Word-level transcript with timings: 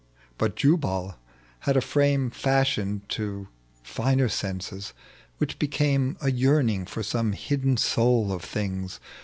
But 0.39 0.55
Jubal 0.55 1.17
had 1.59 1.77
a 1.77 1.79
frame 1.79 2.31
Fashioned 2.31 3.07
to 3.09 3.49
finer 3.83 4.29
senses, 4.29 4.93
which 5.37 5.59
became 5.59 6.17
A 6.21 6.31
yearning 6.31 6.87
for 6.87 7.03
some 7.03 7.33
hidden 7.33 7.77
soul 7.77 8.31
of 8.33 8.43
things. 8.43 8.99